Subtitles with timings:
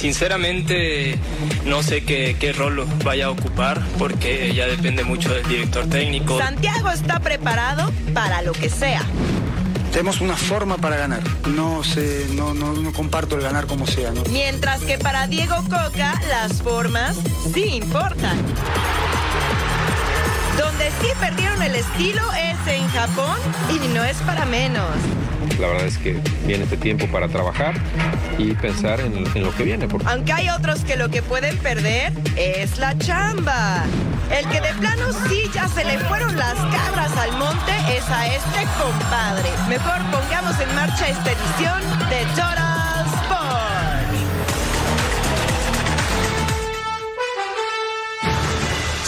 [0.00, 1.18] Sinceramente
[1.66, 6.38] no sé qué, qué rol vaya a ocupar porque ya depende mucho del director técnico.
[6.38, 9.02] Santiago está preparado para lo que sea.
[9.92, 11.20] Tenemos una forma para ganar.
[11.48, 14.22] No sé, no, no, no comparto el ganar como sea, ¿no?
[14.30, 17.18] Mientras que para Diego Coca las formas
[17.52, 18.38] sí importan.
[20.56, 23.36] Donde sí perdieron el estilo es en Japón
[23.68, 24.96] y no es para menos.
[25.58, 27.74] La verdad es que viene este tiempo para trabajar
[28.38, 29.86] y pensar en, en lo que viene.
[29.88, 33.84] porque- Aunque hay otros que lo que pueden perder es la chamba.
[34.30, 38.26] El que de plano sí ya se le fueron las cabras al monte es a
[38.28, 39.48] este compadre.
[39.68, 42.79] Mejor pongamos en marcha esta edición de Total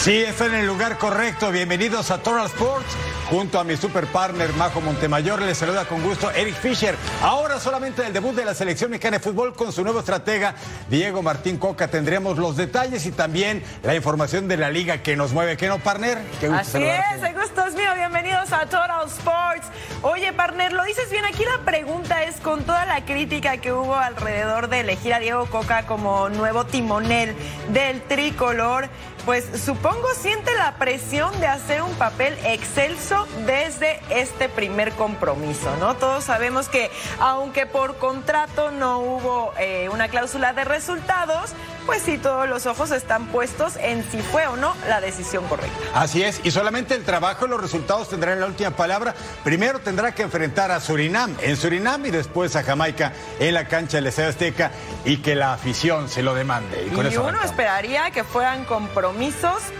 [0.03, 1.49] Sí, está en el lugar correcto.
[1.49, 2.93] Bienvenidos a Total Sports.
[3.29, 6.97] Junto a mi super partner Majo Montemayor, les saluda con gusto Eric Fisher.
[7.21, 10.55] Ahora solamente el debut de la selección mexicana de fútbol con su nuevo estratega
[10.89, 11.87] Diego Martín Coca.
[11.87, 15.55] Tendremos los detalles y también la información de la liga que nos mueve.
[15.55, 16.21] ¿Qué no, partner?
[16.41, 17.15] Qué gusto Así saludarte.
[17.15, 17.89] es, el gusto es mío.
[17.95, 19.67] Bienvenidos a Total Sports.
[20.01, 21.23] Oye, partner, lo dices bien.
[21.23, 25.45] Aquí la pregunta es: con toda la crítica que hubo alrededor de elegir a Diego
[25.45, 27.37] Coca como nuevo timonel
[27.69, 28.89] del tricolor,
[29.25, 35.95] pues supongo siente la presión de hacer un papel excelso desde este primer compromiso, ¿no?
[35.95, 41.51] Todos sabemos que, aunque por contrato no hubo eh, una cláusula de resultados,
[41.85, 45.77] pues sí, todos los ojos están puestos en si fue o no la decisión correcta.
[45.93, 49.13] Así es, y solamente el trabajo y los resultados tendrán la última palabra.
[49.43, 53.97] Primero tendrá que enfrentar a Surinam en Surinam y después a Jamaica en la cancha
[53.97, 54.71] del Estadio Azteca
[55.03, 56.87] y que la afición se lo demande.
[56.87, 57.51] Y, con Y eso uno arrancamos.
[57.51, 59.12] esperaría que fueran compromisos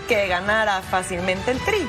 [0.08, 1.88] que ganara fácilmente el tri.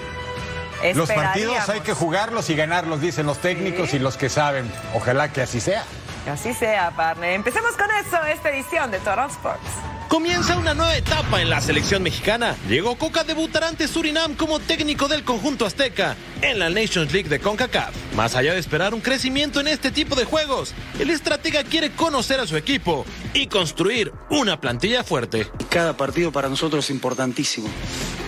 [0.94, 4.72] Los partidos hay que jugarlos y ganarlos, dicen los técnicos y los que saben.
[4.94, 5.84] Ojalá que así sea.
[6.32, 7.34] Así sea, partner.
[7.34, 9.95] Empecemos con eso, esta edición de Total Sports.
[10.16, 12.56] Comienza una nueva etapa en la selección mexicana.
[12.70, 17.42] Diego Coca debutará ante Surinam como técnico del conjunto azteca en la Nations League de
[17.42, 17.94] CONCACAF.
[18.16, 22.40] Más allá de esperar un crecimiento en este tipo de juegos, el estratega quiere conocer
[22.40, 25.52] a su equipo y construir una plantilla fuerte.
[25.70, 27.68] Cada partido para nosotros es importantísimo.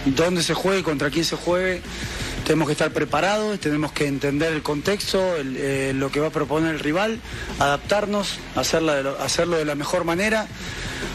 [0.07, 1.81] Dónde se juegue, contra quién se juegue,
[2.45, 6.75] tenemos que estar preparados, tenemos que entender el contexto, eh, lo que va a proponer
[6.75, 7.21] el rival,
[7.59, 10.47] adaptarnos, hacerlo de la mejor manera,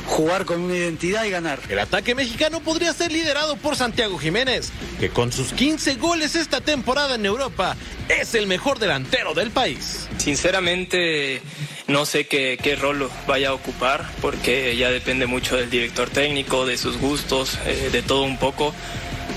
[0.07, 1.61] jugar con una identidad y ganar.
[1.69, 4.71] El ataque mexicano podría ser liderado por Santiago Jiménez,
[5.01, 7.77] que con sus 15 goles esta temporada en Europa
[8.09, 10.09] es el mejor delantero del país.
[10.19, 11.43] Sinceramente
[11.87, 16.67] no sé qué, qué rol vaya a ocupar porque ya depende mucho del director técnico,
[16.67, 18.75] de sus gustos, eh, de todo un poco,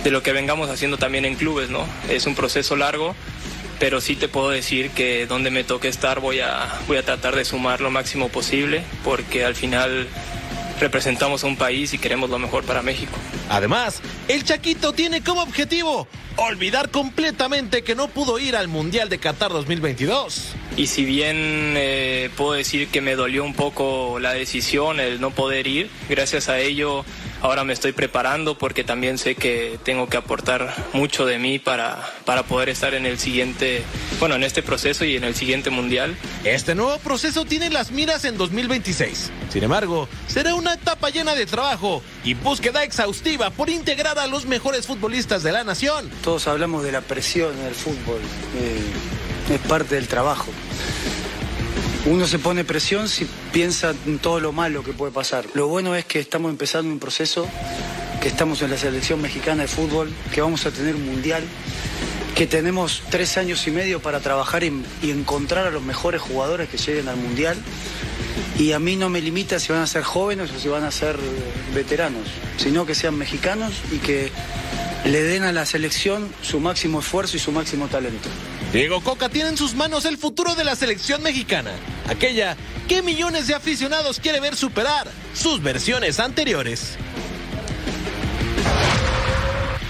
[0.04, 1.86] de lo que vengamos haciendo también en clubes, ¿no?
[2.10, 3.16] Es un proceso largo,
[3.80, 7.36] pero sí te puedo decir que donde me toque estar voy a, voy a tratar
[7.36, 10.08] de sumar lo máximo posible porque al final
[10.80, 13.18] representamos a un país y queremos lo mejor para México.
[13.50, 19.20] Además, el Chaquito tiene como objetivo olvidar completamente que no pudo ir al Mundial de
[19.20, 20.54] Qatar 2022.
[20.78, 21.38] Y si bien
[21.78, 26.50] eh, puedo decir que me dolió un poco la decisión, el no poder ir, gracias
[26.50, 27.06] a ello
[27.46, 32.04] ahora me estoy preparando porque también sé que tengo que aportar mucho de mí para,
[32.26, 33.84] para poder estar en el siguiente,
[34.20, 36.18] bueno, en este proceso y en el siguiente mundial.
[36.44, 39.32] Este nuevo proceso tiene las miras en 2026.
[39.50, 44.48] Sin embargo, será una etapa llena de trabajo y búsqueda exhaustiva por integrar a los
[44.48, 46.10] mejores futbolistas de la nación.
[46.24, 48.22] Todos hablamos de la presión en el fútbol,
[48.58, 50.48] eh, es parte del trabajo.
[52.08, 55.46] Uno se pone presión si piensa en todo lo malo que puede pasar.
[55.56, 57.48] Lo bueno es que estamos empezando un proceso,
[58.22, 61.44] que estamos en la selección mexicana de fútbol, que vamos a tener un mundial,
[62.36, 66.70] que tenemos tres años y medio para trabajar y, y encontrar a los mejores jugadores
[66.70, 67.58] que lleguen al mundial.
[68.60, 70.92] Y a mí no me limita si van a ser jóvenes o si van a
[70.92, 71.18] ser
[71.74, 72.28] veteranos,
[72.58, 74.32] sino que sean mexicanos y que
[75.06, 78.30] le den a la selección su máximo esfuerzo y su máximo talento.
[78.72, 81.72] Diego Coca tiene en sus manos el futuro de la selección mexicana,
[82.10, 82.58] aquella
[82.88, 86.98] que millones de aficionados quiere ver superar sus versiones anteriores.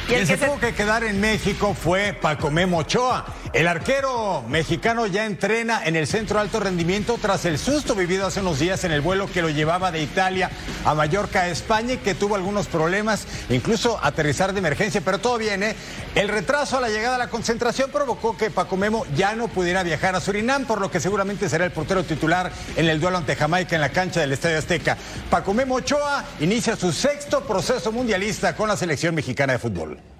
[0.07, 3.25] Quien se tuvo que quedar en México fue Paco Memo Ochoa.
[3.55, 8.41] El arquero mexicano ya entrena en el centro alto rendimiento tras el susto vivido hace
[8.41, 10.51] unos días en el vuelo que lo llevaba de Italia
[10.83, 15.69] a Mallorca, España, y que tuvo algunos problemas, incluso aterrizar de emergencia, pero todo viene.
[15.69, 15.75] ¿eh?
[16.15, 19.83] El retraso a la llegada a la concentración provocó que Paco Memo ya no pudiera
[19.83, 23.37] viajar a Surinam, por lo que seguramente será el portero titular en el duelo ante
[23.37, 24.97] Jamaica en la cancha del Estadio Azteca.
[25.29, 30.14] Paco Memo Ochoa inicia su sexto proceso mundialista con la selección mexicana de fútbol.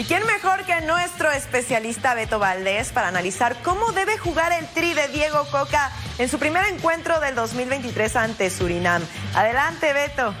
[0.00, 4.94] ¿Y quién mejor que nuestro especialista Beto Valdés para analizar cómo debe jugar el tri
[4.94, 9.02] de Diego Coca en su primer encuentro del 2023 ante Surinam?
[9.34, 10.34] Adelante, Beto.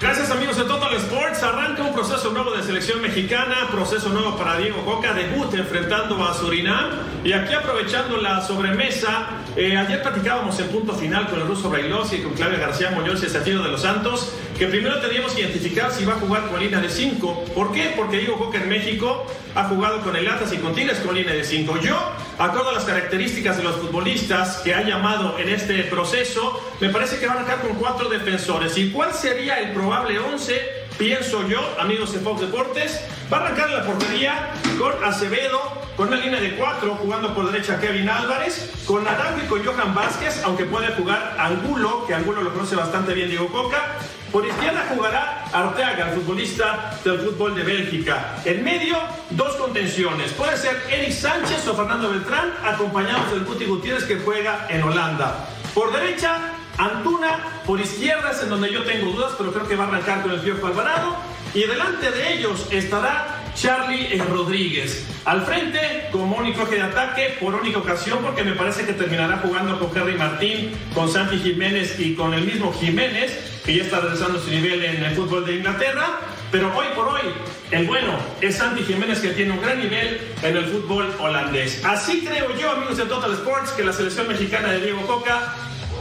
[0.00, 1.42] Gracias amigos de Total Sports.
[1.42, 6.34] Arranca un proceso nuevo de selección mexicana, proceso nuevo para Diego Coca, debut enfrentando a
[6.34, 6.90] Surinam.
[7.24, 12.16] Y aquí aprovechando la sobremesa, eh, ayer platicábamos en punto final con el ruso Brailosi
[12.16, 15.92] y con Claudia García Muñoz y Satido de los Santos, que primero teníamos que identificar
[15.92, 17.44] si va a jugar con línea de 5.
[17.54, 17.92] ¿Por qué?
[17.96, 21.34] Porque Diego Coca en México ha jugado con el Atlas y con Tigres con línea
[21.34, 21.78] de 5.
[21.80, 21.98] Yo,
[22.38, 27.18] acuerdo a las características de los futbolistas que ha llamado en este proceso, me parece
[27.18, 28.78] que va a arrancar con cuatro defensores.
[28.78, 33.00] ¿Y cuál sería el probable 11, pienso yo, amigos de Fox Deportes,
[33.32, 35.60] va a arrancar la portería con Acevedo,
[35.96, 39.94] con una línea de 4, jugando por derecha Kevin Álvarez, con Naranjo y con Johan
[39.94, 43.98] Vázquez, aunque puede jugar Angulo, que Angulo lo conoce bastante bien Diego Coca.
[44.34, 48.34] Por izquierda jugará Arteaga, futbolista del fútbol de Bélgica.
[48.44, 48.96] En medio,
[49.30, 50.32] dos contenciones.
[50.32, 55.48] Puede ser Eric Sánchez o Fernando Beltrán, acompañados del Guti Gutiérrez que juega en Holanda.
[55.72, 59.84] Por derecha, Antuna por izquierda es en donde yo tengo dudas, pero creo que va
[59.84, 61.14] a arrancar con el Piojo Alvarado.
[61.54, 65.06] Y delante de ellos estará Charlie Rodríguez.
[65.24, 69.78] Al frente, como eje de ataque, por única ocasión, porque me parece que terminará jugando
[69.78, 74.40] con Henry Martín, con Santi Jiménez y con el mismo Jiménez, que ya está regresando
[74.40, 76.20] su nivel en el fútbol de Inglaterra.
[76.50, 77.22] Pero hoy por hoy,
[77.70, 81.84] el bueno es Santi Jiménez, que tiene un gran nivel en el fútbol holandés.
[81.84, 85.54] Así creo yo, amigos de Total Sports, que la selección mexicana de Diego Coca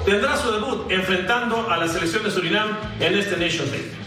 [0.06, 4.03] tendrá su debut enfrentando a la selección de Surinam en este Nation League.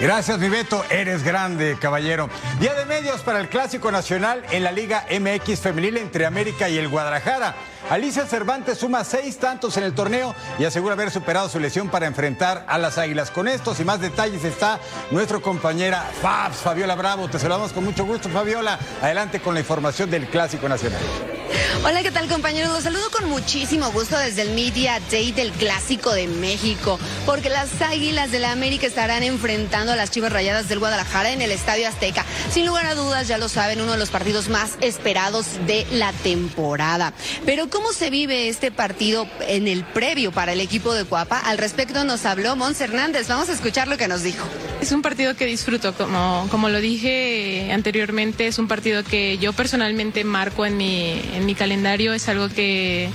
[0.00, 0.84] Gracias, mi Beto.
[0.90, 2.30] Eres grande, caballero.
[2.60, 6.78] Día de medios para el Clásico Nacional en la Liga MX Femenil entre América y
[6.78, 7.56] el Guadalajara.
[7.90, 12.06] Alicia Cervantes suma seis tantos en el torneo y asegura haber superado su lesión para
[12.06, 13.32] enfrentar a las Águilas.
[13.32, 14.78] Con estos y más detalles está
[15.10, 17.28] nuestra compañera Fabs, Fabiola Bravo.
[17.28, 18.78] Te saludamos con mucho gusto, Fabiola.
[19.02, 21.37] Adelante con la información del Clásico Nacional.
[21.84, 22.72] Hola, ¿qué tal compañeros?
[22.72, 27.80] Los saludo con muchísimo gusto desde el Media Day del Clásico de México, porque las
[27.80, 31.88] Águilas de la América estarán enfrentando a las Chivas Rayadas del Guadalajara en el Estadio
[31.88, 32.24] Azteca.
[32.50, 36.12] Sin lugar a dudas, ya lo saben, uno de los partidos más esperados de la
[36.12, 37.12] temporada.
[37.46, 41.38] Pero ¿cómo se vive este partido en el previo para el equipo de Cuapa?
[41.38, 43.28] Al respecto nos habló Mons Hernández.
[43.28, 44.46] Vamos a escuchar lo que nos dijo.
[44.80, 49.52] Es un partido que disfruto, como, como lo dije anteriormente, es un partido que yo
[49.52, 53.08] personalmente marco en mi, en mi calendario, es algo que,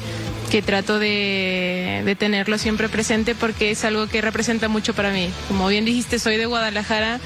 [0.53, 5.31] que trato de, de, tenerlo siempre presente porque es algo que representa mucho para mí.
[5.47, 7.19] Como bien dijiste, soy de Guadalajara,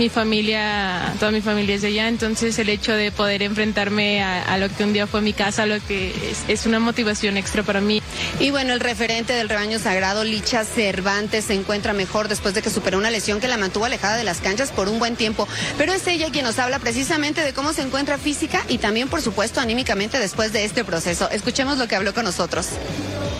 [0.00, 4.58] mi familia, toda mi familia es de allá, entonces el hecho de poder enfrentarme a,
[4.58, 7.80] lo que un día fue mi casa, lo que es, es, una motivación extra para
[7.80, 8.02] mí.
[8.40, 12.70] Y bueno, el referente del rebaño sagrado, Licha Cervantes, se encuentra mejor después de que
[12.70, 15.46] superó una lesión que la mantuvo alejada de las canchas por un buen tiempo.
[15.78, 19.22] Pero es ella quien nos habla precisamente de cómo se encuentra física y también, por
[19.22, 21.30] supuesto, anímicamente después de este proceso.
[21.30, 22.71] Escuchemos lo que habló con nosotros.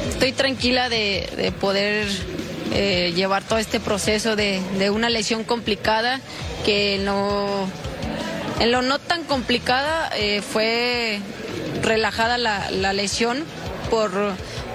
[0.09, 2.07] Estoy tranquila de, de poder
[2.75, 6.21] eh, llevar todo este proceso de, una lesión complicada
[6.65, 7.69] que no,
[8.61, 11.21] en lo no tan complicada eh, fue
[11.83, 13.45] relajada la, lesión
[13.91, 14.11] por,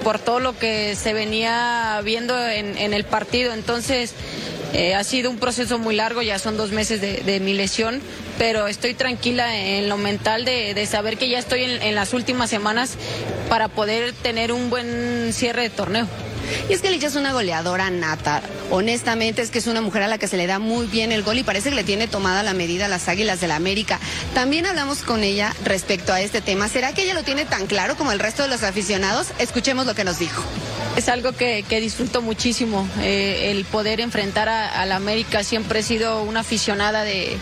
[0.04, 3.52] por, todo lo que se venía viendo en, el partido.
[3.52, 4.14] Entonces,
[4.74, 8.00] eh, ha sido un proceso muy largo, ya son dos meses de mi lesión,
[8.38, 12.14] pero estoy tranquila en lo mental de, de saber que ya estoy en, en las
[12.14, 12.94] últimas semanas
[13.48, 16.06] para poder tener un buen cierre de torneo.
[16.68, 18.42] Y es que Licha es una goleadora nata.
[18.70, 21.22] Honestamente es que es una mujer a la que se le da muy bien el
[21.22, 23.98] gol y parece que le tiene tomada la medida a las Águilas de la América.
[24.34, 26.68] También hablamos con ella respecto a este tema.
[26.68, 29.28] ¿Será que ella lo tiene tan claro como el resto de los aficionados?
[29.38, 30.42] Escuchemos lo que nos dijo.
[30.96, 35.44] Es algo que, que disfruto muchísimo, eh, el poder enfrentar a, a, la América.
[35.44, 37.36] Siempre he sido una aficionada de,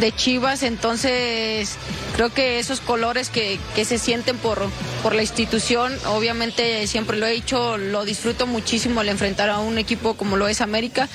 [0.00, 1.76] de Chivas, entonces
[2.14, 4.66] creo que esos colores que, que se sienten por,
[5.02, 9.78] por la institución, obviamente siempre lo he dicho, lo disfruto muchísimo al enfrentar a un
[9.78, 11.08] equipo como lo es América.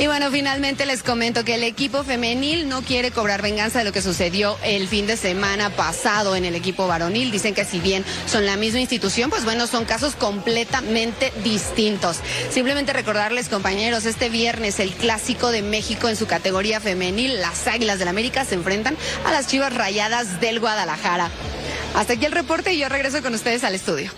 [0.00, 3.92] Y bueno, finalmente les comento que el equipo femenil no quiere cobrar venganza de lo
[3.92, 7.30] que sucedió el fin de semana pasado en el equipo varonil.
[7.30, 12.18] Dicen que si bien son la misma institución, pues bueno, son casos completamente distintos.
[12.50, 17.98] Simplemente recordarles, compañeros, este viernes el clásico de México en su categoría femenil, las Águilas
[17.98, 21.30] del América se enfrentan a las Chivas Rayadas del Guadalajara.
[21.94, 24.10] Hasta aquí el reporte y yo regreso con ustedes al estudio.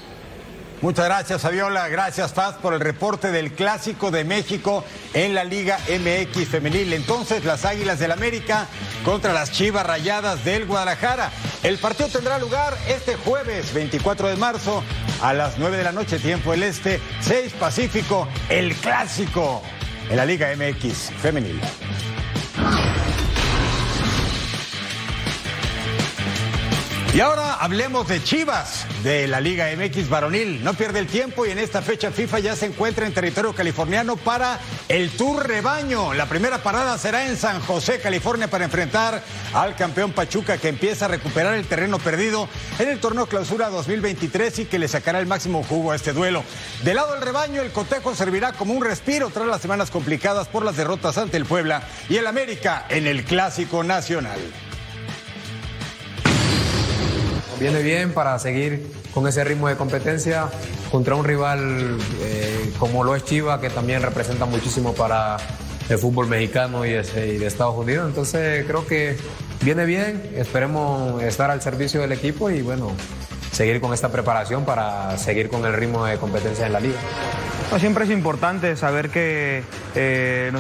[0.83, 1.89] Muchas gracias, Aviola.
[1.89, 6.93] Gracias, Paz, por el reporte del Clásico de México en la Liga MX Femenil.
[6.93, 8.67] Entonces, las Águilas del América
[9.05, 11.31] contra las Chivas Rayadas del Guadalajara.
[11.63, 14.83] El partido tendrá lugar este jueves 24 de marzo
[15.23, 19.63] a las 9 de la noche, tiempo del Este, 6 Pacífico, el Clásico
[20.11, 21.59] en la Liga MX Femenil.
[27.15, 30.63] Y ahora hablemos de Chivas, de la Liga MX varonil.
[30.63, 34.17] No pierde el tiempo y en esta fecha FIFA ya se encuentra en territorio californiano
[34.17, 36.13] para el Tour Rebaño.
[36.13, 39.23] La primera parada será en San José, California, para enfrentar
[39.55, 44.59] al campeón Pachuca que empieza a recuperar el terreno perdido en el torneo clausura 2023
[44.59, 46.45] y que le sacará el máximo jugo a este duelo.
[46.85, 50.67] Del lado del rebaño, el cotejo servirá como un respiro tras las semanas complicadas por
[50.67, 54.39] las derrotas ante el Puebla y el América en el Clásico Nacional.
[57.59, 60.49] Viene bien para seguir con ese ritmo de competencia
[60.91, 65.39] contra un rival eh, como lo es Chiva, que también representa muchísimo para
[65.89, 68.09] el fútbol mexicano y, de Estados Unidos.
[68.09, 69.17] Entonces creo que
[69.63, 72.93] viene bien, esperemos estar al servicio del equipo y bueno,
[73.53, 76.99] seguir con esta preparación para seguir con el ritmo de competencia en la liga.
[77.79, 79.63] Siempre es importante saber que
[79.95, 80.53] eh,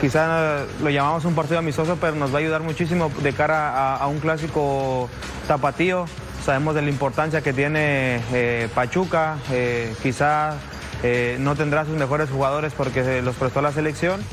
[0.00, 4.06] quizá lo llamamos un partido amistoso, pero nos va a ayudar muchísimo de cara a,
[4.06, 5.08] un clásico
[5.46, 6.06] tapatío.
[6.44, 10.54] Sabemos de la importancia que tiene eh, Pachuca, eh, quizá
[11.02, 14.24] eh, no tendrá sus mejores jugadores porque los prestó la selección.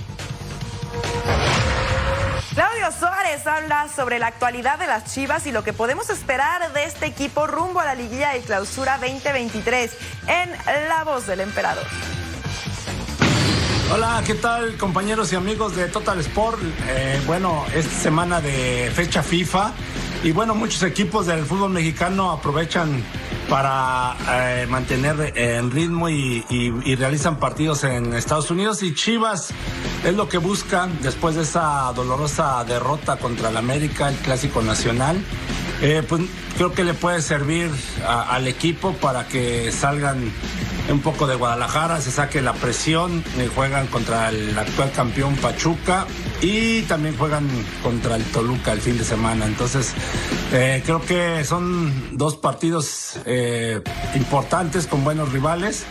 [2.54, 6.86] Claudio Suárez habla sobre la actualidad de las Chivas y lo que podemos esperar de
[6.86, 9.96] este equipo rumbo a la liguilla de clausura 2023
[10.28, 11.86] en La Voz del Emperador.
[13.94, 16.60] Hola, ¿qué tal compañeros y amigos de Total Sport?
[16.90, 19.72] Eh, bueno, esta semana de fecha FIFA
[20.24, 23.02] y bueno, muchos equipos del fútbol mexicano aprovechan
[23.50, 29.52] para eh, mantener en ritmo y, y- realizan partidos en Estados Unidos y Chivas
[30.04, 35.24] es lo que busca después de esa dolorosa derrota contra el América, el clásico nacional.
[35.82, 36.24] Eh, pues
[36.56, 37.70] creo que le puede servir
[38.06, 40.32] al equipo para que salgan
[40.90, 46.08] un poco de Guadalajara, se saque la presión, eh, juegan contra el actual campeón Pachuca
[46.42, 47.48] y también juegan
[47.84, 49.46] contra el Toluca el fin de semana.
[49.46, 49.94] Entonces,
[50.52, 53.20] eh, creo que son dos partidos
[54.16, 55.86] importantes con buenos rivales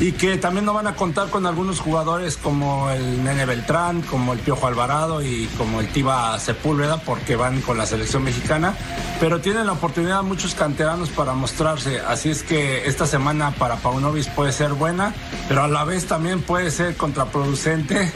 [0.00, 4.32] y que también no van a contar con algunos jugadores como el Nene Beltrán, como
[4.32, 8.74] el Piojo Alvarado y como el Tiba Sepúlveda porque van con la selección mexicana,
[9.20, 14.28] pero tienen la oportunidad muchos canteranos para mostrarse, así es que esta semana para Paunovis
[14.28, 15.14] puede ser buena,
[15.48, 18.12] pero a la vez también puede ser contraproducente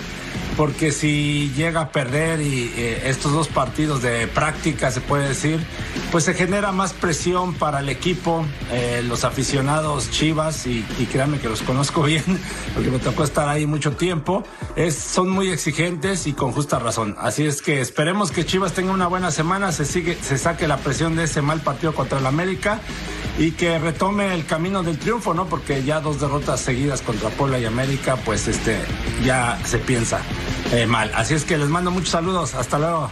[0.58, 5.64] porque si llega a perder y eh, estos dos partidos de práctica, se puede decir,
[6.10, 11.38] pues se genera más presión para el equipo, eh, los aficionados Chivas, y, y créanme
[11.38, 12.24] que los conozco bien,
[12.74, 14.42] porque me tocó estar ahí mucho tiempo,
[14.90, 17.14] son muy exigentes y con justa razón.
[17.20, 20.78] Así es que esperemos que Chivas tenga una buena semana, se, sigue, se saque la
[20.78, 22.80] presión de ese mal partido contra el América
[23.38, 25.46] y que retome el camino del triunfo, ¿no?
[25.46, 28.76] Porque ya dos derrotas seguidas contra Puebla y América, pues este,
[29.24, 30.20] ya se piensa
[30.72, 31.10] eh, mal.
[31.14, 32.54] Así es que les mando muchos saludos.
[32.54, 33.10] Hasta luego.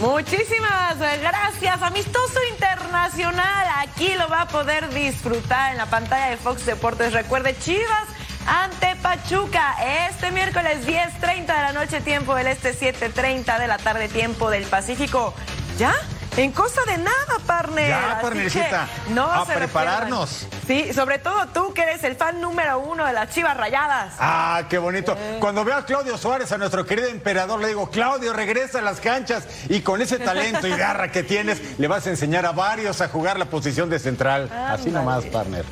[0.00, 3.66] Muchísimas gracias, amistoso internacional.
[3.76, 7.12] Aquí lo va a poder disfrutar en la pantalla de Fox Deportes.
[7.12, 8.08] Recuerde, Chivas
[8.46, 9.76] ante Pachuca
[10.08, 14.64] este miércoles 10.30 de la noche, tiempo del este, 7.30 de la tarde, tiempo del
[14.64, 15.34] Pacífico.
[15.78, 15.94] ¿Ya?
[16.36, 17.88] En cosa de nada, partner.
[17.88, 20.46] Ya, partnercita, no a se prepararnos.
[20.66, 24.14] Sí, sobre todo tú que eres el fan número uno de las Chivas Rayadas.
[24.18, 25.14] Ah, qué bonito.
[25.40, 29.00] Cuando veo a Claudio Suárez, a nuestro querido emperador, le digo, Claudio, regresa a las
[29.00, 33.02] canchas y con ese talento y garra que tienes, le vas a enseñar a varios
[33.02, 34.50] a jugar la posición de central.
[34.50, 35.66] Así nomás, partner.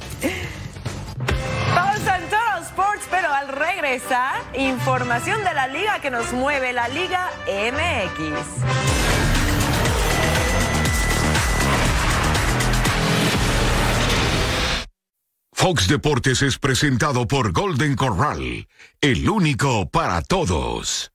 [1.74, 6.88] Pausa en Total Sports, pero al regresar, información de la liga que nos mueve, la
[6.88, 9.09] Liga MX.
[15.60, 18.66] Fox Deportes es presentado por Golden Corral,
[19.02, 21.10] el único para todos.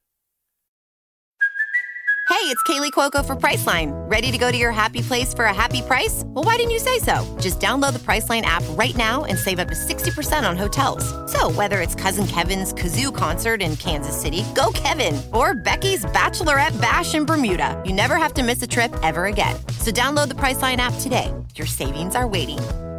[2.29, 3.91] Hey, it's Kaylee Cuoco for Priceline.
[4.07, 6.21] Ready to go to your happy place for a happy price?
[6.27, 7.25] Well, why didn't you say so?
[7.41, 11.03] Just download the Priceline app right now and save up to 60% on hotels.
[11.31, 16.79] So, whether it's Cousin Kevin's Kazoo concert in Kansas City, go Kevin, or Becky's Bachelorette
[16.79, 19.55] Bash in Bermuda, you never have to miss a trip ever again.
[19.79, 21.33] So, download the Priceline app today.
[21.55, 22.59] Your savings are waiting.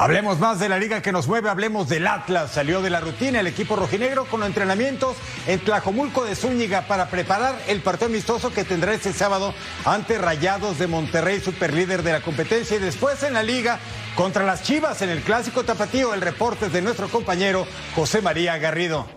[0.00, 2.52] Hablemos más de la liga que nos mueve, hablemos del Atlas.
[2.52, 5.16] Salió de la rutina el equipo rojinegro con entrenamientos
[5.48, 9.52] en Tlajomulco de Zúñiga para preparar el partido amistoso que tendrá este sábado
[9.84, 12.76] ante Rayados de Monterrey, superlíder de la competencia.
[12.76, 13.80] Y después en la liga
[14.14, 16.14] contra las Chivas en el clásico tapatío.
[16.14, 19.08] El reporte es de nuestro compañero José María Garrido.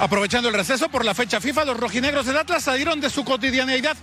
[0.00, 3.98] Aprovechando el receso por la fecha FIFA, los rojinegros del Atlas salieron de su cotidianeidad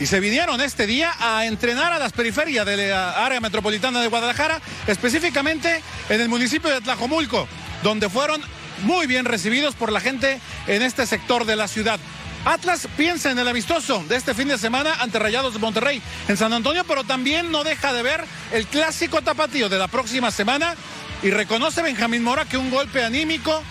[0.00, 4.08] y se vinieron este día a entrenar a las periferias de la área metropolitana de
[4.08, 7.46] Guadalajara, específicamente en el municipio de Tlajomulco,
[7.82, 8.40] donde fueron
[8.84, 12.00] muy bien recibidos por la gente en este sector de la ciudad.
[12.46, 16.36] Atlas piensa en el amistoso de este fin de semana ante Rayados de Monterrey en
[16.38, 20.76] San Antonio, pero también no deja de ver el clásico tapatío de la próxima semana
[21.22, 23.62] y reconoce Benjamín Mora que un golpe anímico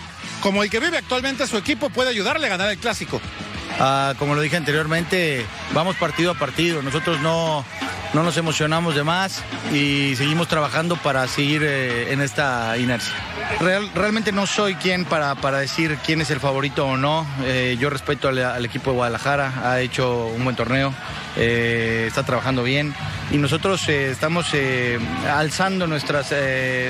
[0.42, 3.20] como el que vive actualmente su equipo puede ayudarle a ganar el clásico.
[3.80, 6.82] Ah, como lo dije anteriormente, vamos partido a partido.
[6.82, 7.64] Nosotros no,
[8.12, 13.14] no nos emocionamos de más y seguimos trabajando para seguir eh, en esta inercia.
[13.60, 17.26] Real- realmente no soy quien para, para decir quién es el favorito o no.
[17.44, 20.92] Eh, yo respeto al, al equipo de Guadalajara, ha hecho un buen torneo,
[21.36, 22.94] eh, está trabajando bien
[23.30, 24.98] y nosotros eh, estamos eh,
[25.30, 26.34] alzando nuestras,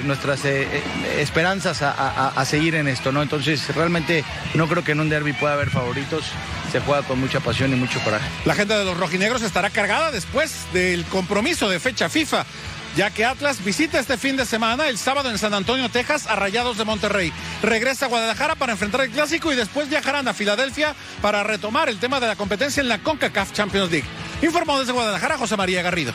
[0.05, 3.23] nuestras esperanzas a seguir en esto, ¿no?
[3.23, 6.25] Entonces realmente no creo que en un derby pueda haber favoritos,
[6.71, 8.29] se juega con mucha pasión y mucho coraje.
[8.45, 12.45] La gente de los rojinegros estará cargada después del compromiso de fecha FIFA,
[12.97, 16.37] ya que Atlas visita este fin de semana, el sábado en San Antonio, Texas, a
[16.37, 17.33] Rayados de Monterrey.
[17.63, 21.99] Regresa a Guadalajara para enfrentar el clásico y después viajarán a Filadelfia para retomar el
[21.99, 24.09] tema de la competencia en la CONCACAF Champions League.
[24.43, 26.13] Informó desde Guadalajara José María Garrido.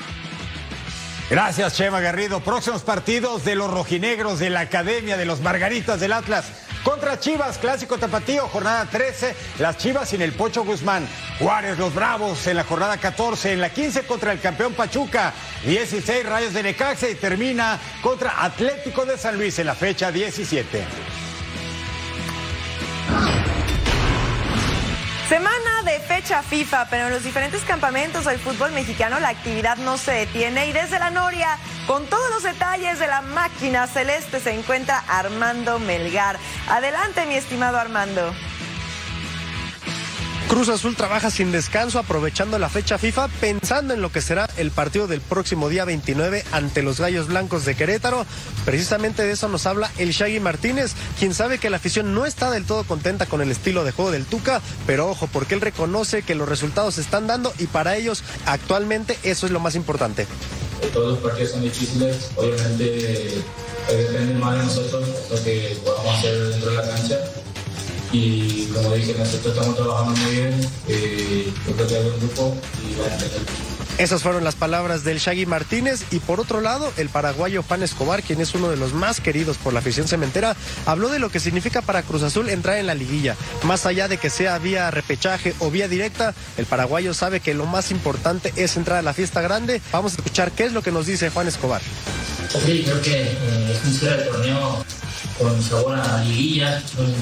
[1.30, 2.42] Gracias, Chema Garrido.
[2.42, 6.46] Próximos partidos de los rojinegros de la Academia de los Margaritas del Atlas.
[6.84, 11.06] Contra Chivas, clásico tapatío, jornada 13, las Chivas sin el Pocho Guzmán.
[11.40, 15.34] Juárez, los Bravos en la jornada 14, en la 15 contra el campeón Pachuca,
[15.66, 21.27] 16 Rayos de Necaxa y termina contra Atlético de San Luis en la fecha 17.
[25.30, 29.98] Semana de fecha FIFA, pero en los diferentes campamentos del fútbol mexicano la actividad no
[29.98, 34.54] se detiene y desde la Noria, con todos los detalles de la máquina celeste, se
[34.54, 36.38] encuentra Armando Melgar.
[36.70, 38.34] Adelante, mi estimado Armando.
[40.48, 44.72] Cruz Azul trabaja sin descanso aprovechando la fecha FIFA pensando en lo que será el
[44.72, 48.26] partido del próximo día 29 ante los Gallos Blancos de Querétaro.
[48.64, 52.50] Precisamente de eso nos habla el Shaggy Martínez, quien sabe que la afición no está
[52.50, 56.24] del todo contenta con el estilo de juego del Tuca, pero ojo, porque él reconoce
[56.24, 60.28] que los resultados se están dando y para ellos actualmente eso es lo más importante.
[60.94, 63.44] Todos los partidos son difíciles, obviamente eh,
[63.90, 67.20] depende más de nosotros lo que podamos hacer dentro de la cancha.
[68.12, 72.56] Y como dije, nosotros estamos trabajando muy bien, eh, yo creo que hay un grupo
[72.88, 73.78] y van a.
[73.98, 78.22] Esas fueron las palabras del Shaggy Martínez y por otro lado, el paraguayo Juan Escobar,
[78.22, 81.40] quien es uno de los más queridos por la afición cementera, habló de lo que
[81.40, 83.36] significa para Cruz Azul entrar en la liguilla.
[83.64, 87.66] Más allá de que sea vía repechaje o vía directa, el paraguayo sabe que lo
[87.66, 89.82] más importante es entrar a la fiesta grande.
[89.92, 91.82] Vamos a escuchar qué es lo que nos dice Juan Escobar.
[92.50, 94.86] Sí, creo que eh, es un torneo
[95.40, 97.14] con sabor a liguilla, son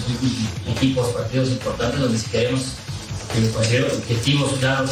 [0.75, 2.62] equipos, partidos importantes donde si queremos
[3.54, 4.91] conseguir objetivos claros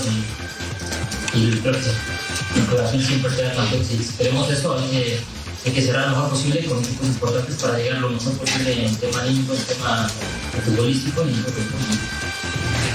[1.33, 3.83] y, y creo que mi corazón siempre sea campeón.
[3.85, 5.19] Si queremos eso, hay que,
[5.65, 8.95] hay que cerrar lo mejor posible con equipos importantes para llegar lo mejor posible en
[8.97, 10.09] tema anímico, en tema
[10.65, 12.22] futbolístico y creo que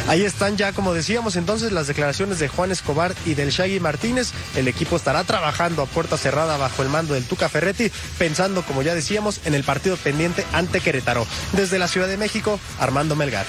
[0.09, 4.33] Ahí están ya, como decíamos entonces, las declaraciones de Juan Escobar y del Shaggy Martínez.
[4.57, 8.81] El equipo estará trabajando a puerta cerrada bajo el mando del Tuca Ferretti, pensando, como
[8.81, 11.27] ya decíamos, en el partido pendiente ante Querétaro.
[11.53, 13.44] Desde la Ciudad de México, Armando Melgar.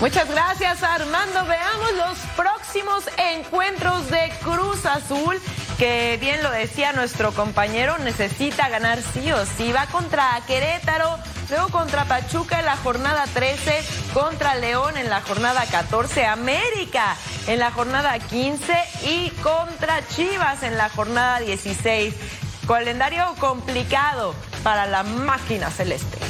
[0.00, 1.46] Muchas gracias Armando.
[1.46, 5.40] Veamos los próximos encuentros de Cruz Azul,
[5.78, 9.72] que bien lo decía nuestro compañero, necesita ganar sí o sí.
[9.72, 11.18] Va contra Querétaro,
[11.50, 17.58] luego contra Pachuca en la jornada 13, contra León en la jornada 14, América en
[17.58, 22.14] la jornada 15 y contra Chivas en la jornada 16.
[22.66, 26.25] Calendario complicado para la máquina celeste.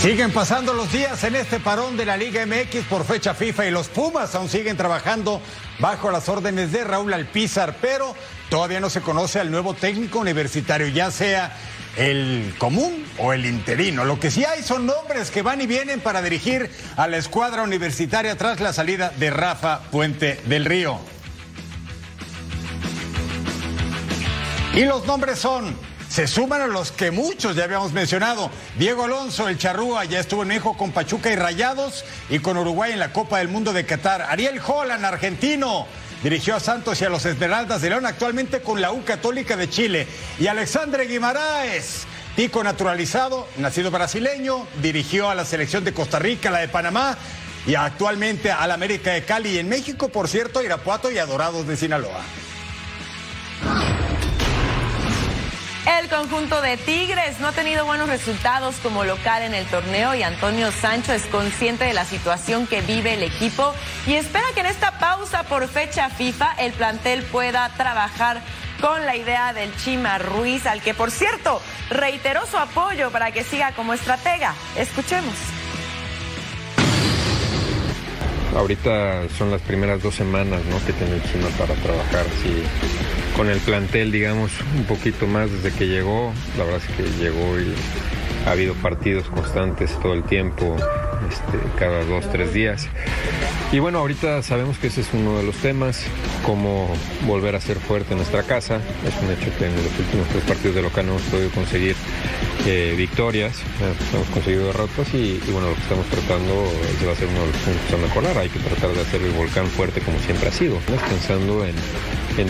[0.00, 3.70] Siguen pasando los días en este parón de la Liga MX por fecha FIFA y
[3.72, 5.42] los Pumas aún siguen trabajando
[5.80, 8.14] bajo las órdenes de Raúl Alpizar, pero
[8.48, 11.52] todavía no se conoce al nuevo técnico universitario, ya sea
[11.96, 14.04] el común o el interino.
[14.04, 17.64] Lo que sí hay son nombres que van y vienen para dirigir a la escuadra
[17.64, 21.00] universitaria tras la salida de Rafa Puente del Río.
[24.74, 25.87] Y los nombres son
[26.18, 28.50] se suman a los que muchos ya habíamos mencionado.
[28.76, 32.90] Diego Alonso, el charrúa, ya estuvo en México con Pachuca y Rayados y con Uruguay
[32.90, 34.22] en la Copa del Mundo de Qatar.
[34.22, 35.86] Ariel Holland, argentino,
[36.24, 39.70] dirigió a Santos y a los Esmeraldas de León, actualmente con la U Católica de
[39.70, 40.08] Chile.
[40.40, 42.08] Y Alexandre Guimaraes.
[42.34, 47.16] Tico naturalizado, nacido brasileño, dirigió a la selección de Costa Rica, la de Panamá
[47.64, 51.68] y actualmente a la América de Cali y en México, por cierto, Irapuato y Adorados
[51.68, 52.22] de Sinaloa.
[56.08, 60.72] Conjunto de Tigres no ha tenido buenos resultados como local en el torneo y Antonio
[60.72, 63.74] Sancho es consciente de la situación que vive el equipo
[64.06, 68.40] y espera que en esta pausa por fecha FIFA el plantel pueda trabajar
[68.80, 73.44] con la idea del Chima Ruiz, al que por cierto reiteró su apoyo para que
[73.44, 74.54] siga como estratega.
[74.76, 75.57] Escuchemos.
[78.56, 80.84] Ahorita son las primeras dos semanas ¿no?
[80.86, 82.26] que tiene el Chima para trabajar.
[82.42, 82.62] Si
[83.36, 86.32] con el plantel, digamos, un poquito más desde que llegó.
[86.56, 87.72] La verdad es que llegó y
[88.46, 90.76] ha habido partidos constantes todo el tiempo,
[91.28, 92.88] este, cada dos, tres días.
[93.70, 96.02] Y bueno, ahorita sabemos que ese es uno de los temas,
[96.44, 96.88] cómo
[97.26, 98.80] volver a ser fuerte en nuestra casa.
[99.06, 101.94] Es un hecho que en los últimos tres partidos de local no hemos podido conseguir
[102.66, 103.60] eh, victorias,
[104.14, 107.92] hemos conseguido derrotas y, bueno, lo que estamos tratando va a uno de los puntos
[107.92, 108.38] a mejorar.
[108.38, 111.74] Hay que tratar de hacer el volcán fuerte como siempre ha sido, pensando en,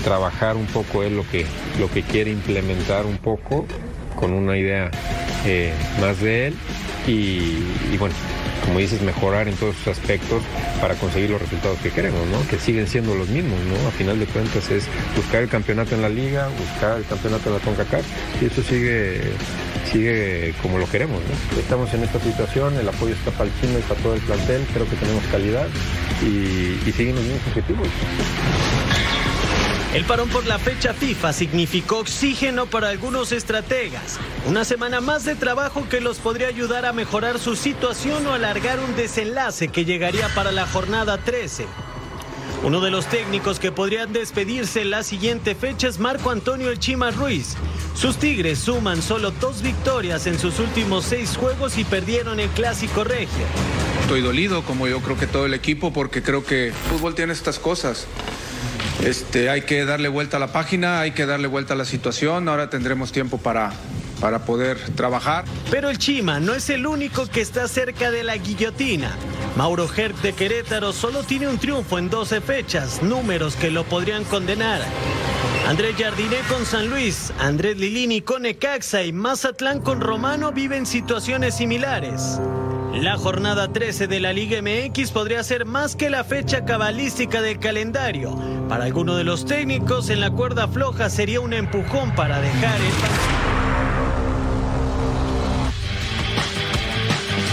[0.02, 1.46] trabajar un poco él lo que,
[1.80, 3.66] lo que quiere implementar un poco
[4.14, 4.90] con una idea
[5.46, 6.54] eh, más de él
[7.08, 8.14] y, bueno,
[8.64, 10.42] como dices, mejorar en todos sus aspectos
[10.80, 12.46] para conseguir los resultados que queremos, ¿no?
[12.48, 13.88] Que siguen siendo los mismos, ¿no?
[13.88, 14.84] A final de cuentas es
[15.16, 18.04] buscar el campeonato en la liga, buscar el campeonato en la CONCACAF
[18.42, 19.20] y eso sigue
[19.90, 21.20] sigue como lo queremos.
[21.58, 24.62] Estamos en esta situación, el apoyo está para el chino y para todo el plantel,
[24.72, 25.66] creo que tenemos calidad
[26.22, 27.88] y, y siguen los mismos objetivos.
[29.94, 34.20] El parón por la fecha FIFA significó oxígeno para algunos estrategas.
[34.46, 38.80] Una semana más de trabajo que los podría ayudar a mejorar su situación o alargar
[38.80, 41.66] un desenlace que llegaría para la jornada 13.
[42.64, 46.78] Uno de los técnicos que podrían despedirse en la siguiente fecha es Marco Antonio El
[46.78, 47.54] Chima Ruiz.
[47.94, 53.04] Sus Tigres suman solo dos victorias en sus últimos seis juegos y perdieron el Clásico
[53.04, 53.46] Regio.
[54.02, 57.58] Estoy dolido, como yo creo que todo el equipo, porque creo que fútbol tiene estas
[57.58, 58.06] cosas.
[59.04, 62.48] Este, hay que darle vuelta a la página, hay que darle vuelta a la situación.
[62.48, 63.72] Ahora tendremos tiempo para,
[64.20, 65.44] para poder trabajar.
[65.70, 69.16] Pero el Chima no es el único que está cerca de la guillotina.
[69.56, 74.24] Mauro Herc de Querétaro solo tiene un triunfo en 12 fechas, números que lo podrían
[74.24, 74.82] condenar.
[75.66, 81.56] Andrés Jardiné con San Luis, Andrés Lilini con Ecaxa y Mazatlán con Romano viven situaciones
[81.56, 82.40] similares.
[83.02, 87.60] La jornada 13 de la Liga MX podría ser más que la fecha cabalística del
[87.60, 88.36] calendario.
[88.68, 92.74] Para alguno de los técnicos, en la cuerda floja sería un empujón para dejar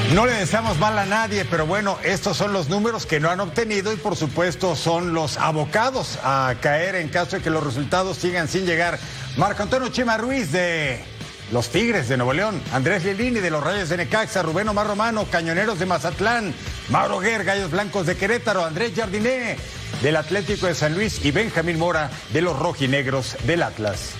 [0.08, 3.29] el No le deseamos mal a nadie, pero bueno, estos son los números que no
[3.29, 7.63] han obtenido y por supuesto son los abocados a caer en caso de que los
[7.63, 8.97] resultados sigan sin llegar.
[9.38, 11.03] Marco Antonio Chima Ruiz de
[11.51, 15.25] los Tigres de Nuevo León, Andrés Lilini de los Rayos de Necaxa, Rubén Omar Romano,
[15.29, 16.53] Cañoneros de Mazatlán,
[16.89, 19.58] Mauro Guer, Gallos Blancos de Querétaro, Andrés Jardiné
[20.01, 24.12] del Atlético de San Luis y Benjamín Mora de los Rojinegros del Atlas.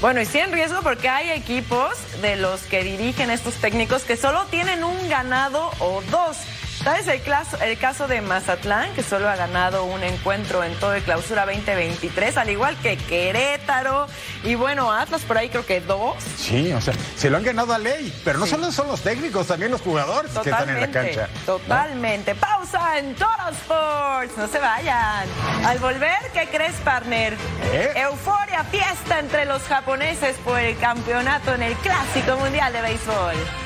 [0.00, 4.16] Bueno, y sí en riesgo porque hay equipos de los que dirigen estos técnicos que
[4.16, 6.36] solo tienen un ganado o dos.
[6.86, 7.20] ¿Sabes el,
[7.62, 12.36] el caso de Mazatlán, que solo ha ganado un encuentro en todo el clausura 2023,
[12.36, 14.06] al igual que Querétaro?
[14.44, 16.14] Y bueno, Atlas por ahí creo que dos.
[16.36, 19.48] Sí, o sea, se lo han ganado a ley, pero no solo son los técnicos,
[19.48, 21.28] también los jugadores que están en la cancha.
[21.44, 22.36] Totalmente.
[22.36, 25.26] Pausa en Toro Sports, no se vayan.
[25.64, 27.36] Al volver, ¿qué crees, partner?
[27.72, 27.94] ¿Eh?
[27.96, 33.65] Euforia, fiesta entre los japoneses por el campeonato en el Clásico Mundial de Béisbol.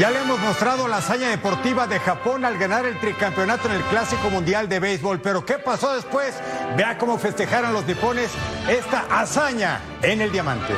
[0.00, 3.82] Ya le hemos mostrado la hazaña deportiva de Japón al ganar el tricampeonato en el
[3.82, 5.20] Clásico Mundial de Béisbol.
[5.20, 6.34] Pero ¿qué pasó después?
[6.74, 8.30] Vea cómo festejaron los nipones
[8.66, 10.72] esta hazaña en el diamante.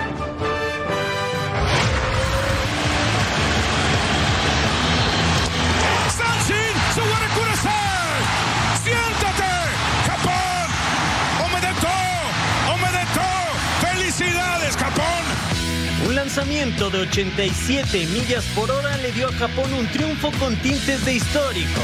[16.07, 21.05] Un lanzamiento de 87 millas por hora le dio a Japón un triunfo con tintes
[21.05, 21.81] de histórico.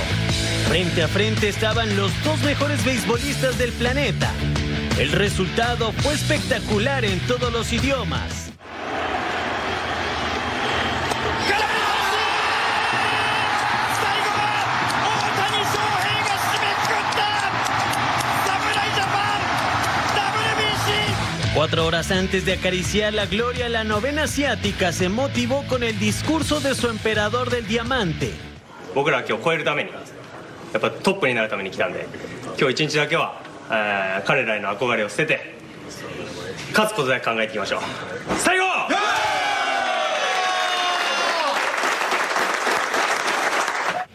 [0.69, 4.33] Frente a frente estaban los dos mejores beisbolistas del planeta.
[4.99, 8.48] El resultado fue espectacular en todos los idiomas.
[21.59, 26.61] Cuatro horas antes de acariciar la gloria, la novena asiática se motivó con el discurso
[26.61, 28.31] de su emperador del diamante.
[28.95, 29.11] 僕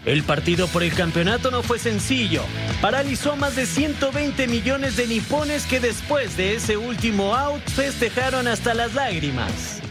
[0.06, 2.44] El partido por el campeonato no fue sencillo.
[2.82, 8.74] Paralizó más de 120 millones de nipones que después de ese último out festejaron hasta
[8.74, 9.82] las lágrimas.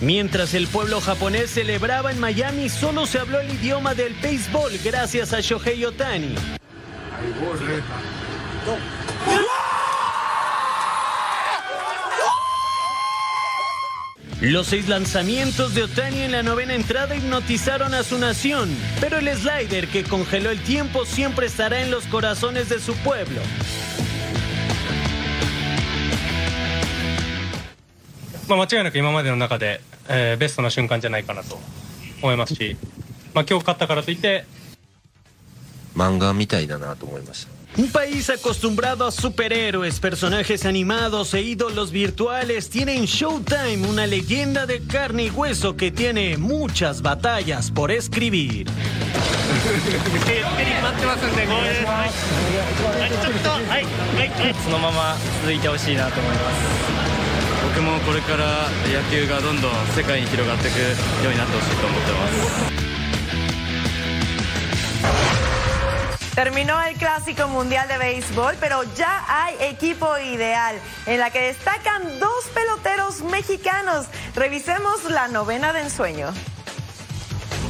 [0.00, 5.32] Mientras el pueblo japonés celebraba en Miami, solo se habló el idioma del béisbol gracias
[5.32, 6.34] a Shohei Otani.
[14.42, 18.68] Los seis lanzamientos de Otani en la novena entrada hipnotizaron a su nación,
[19.00, 23.40] pero el slider que congeló el tiempo siempre estará en los corazones de su pueblo.
[28.48, 31.58] まあ、間違いなく今までの中で、えーベストな瞬間じゃないかなと
[32.22, 32.76] 思いますし、
[33.34, 34.44] まあ、今日勝ったからといって
[35.94, 44.64] 漫画みたいだなと思いました Un país acostumbrado a superhéroes, personajes animados e ídolos virtuales tiene en Showtime una leyenda
[44.64, 48.66] de carne y hueso que tiene muchas batallas por escribir.
[54.64, 56.50] そのまま続いてほしいなと思いま
[56.92, 56.95] す
[57.75, 62.27] 僕もこれから野球がどんどん世界に広がっていくようになってほしいと思ってま
[62.77, 62.81] す
[66.35, 72.19] Terminó el Clásico Mundial de Béisbol, pero ya hay equipo ideal en la que destacan
[72.19, 74.07] dos peloteros mexicanos.
[74.33, 76.33] Revisemos la novena de ensueño.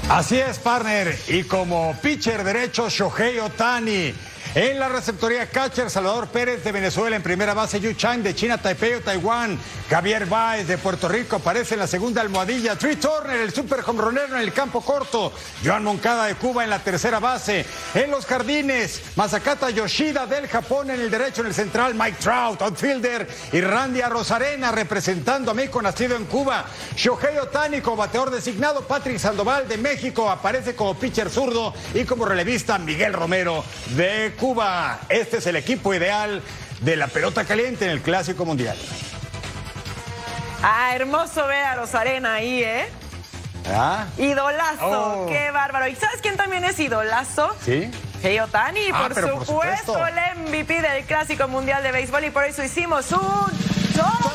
[0.10, 1.18] Así es, partner.
[1.28, 4.14] Y como pitcher derecho, Shohei Otani.
[4.57, 7.15] en la receptoría catcher, Salvador Pérez de Venezuela.
[7.15, 9.59] En primera base, Yu Chang de China, Taipei o Taiwán.
[9.91, 12.75] Javier Baez de Puerto Rico aparece en la segunda almohadilla.
[12.75, 15.31] Trey Turner, el super en el campo corto.
[15.63, 17.67] Joan Moncada de Cuba en la tercera base.
[17.93, 22.63] En los jardines, Masakata Yoshida del Japón en el derecho, en el central, Mike Trout,
[22.63, 23.29] outfielder.
[23.53, 26.65] Y Randy Rosarena representando a México, nacido en Cuba.
[26.97, 28.81] Shohei Otani bateador designado.
[28.81, 31.75] Patrick Sandoval de México aparece como pitcher zurdo.
[31.93, 33.63] Y como relevista, Miguel Romero
[33.95, 34.46] de Cuba.
[35.09, 36.41] Este es el equipo ideal
[36.81, 38.77] de la pelota caliente en el Clásico Mundial.
[40.63, 42.87] Ah, hermoso ver a Rosarena ahí, ¿eh?
[43.75, 44.05] ¿Ah?
[44.17, 45.27] Idolazo, Oh.
[45.27, 45.89] qué bárbaro.
[45.89, 47.57] ¿Y sabes quién también es idolazo?
[47.65, 47.91] ¿Sí?
[48.23, 50.15] Hey Otani, Ah, por, supuesto, el
[50.49, 53.19] MVP del Clásico Mundial de Béisbol y por eso hicimos un
[53.97, 54.33] Top.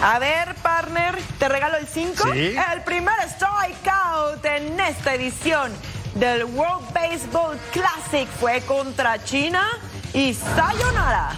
[0.00, 2.22] A ver, partner, te regalo el 5.
[2.32, 2.56] Sí.
[2.72, 5.72] El primer strikeout en esta edición
[6.18, 9.62] del World Baseball Classic fue contra China
[10.12, 11.30] y Sayonara.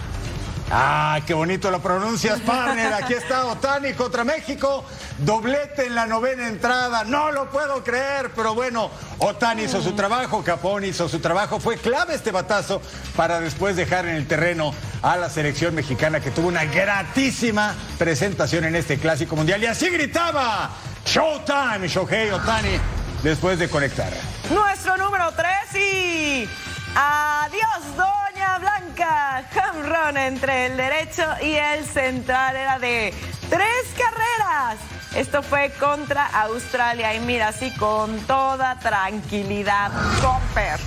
[0.71, 2.93] Ah, qué bonito lo pronuncias, partner.
[2.93, 4.85] Aquí está Otani contra México.
[5.19, 7.03] Doblete en la novena entrada.
[7.03, 8.89] No lo puedo creer, pero bueno,
[9.19, 11.59] Otani hizo su trabajo, Capón hizo su trabajo.
[11.59, 12.81] Fue clave este batazo
[13.17, 18.63] para después dejar en el terreno a la selección mexicana que tuvo una gratísima presentación
[18.63, 19.61] en este clásico mundial.
[19.61, 20.71] Y así gritaba
[21.05, 22.79] Showtime, Shohei Otani,
[23.21, 24.40] después de conectar.
[24.53, 26.49] Nuestro número 3 y.
[26.93, 29.45] Adiós, Doña Blanca.
[29.55, 33.13] Home run entre el derecho y el central era de
[33.49, 34.77] tres carreras.
[35.15, 39.89] Esto fue contra Australia y mira, así con toda tranquilidad.
[40.19, 40.79] Cooper.